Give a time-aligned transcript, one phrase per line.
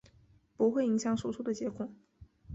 [0.57, 1.87] 不会影响手术的结果。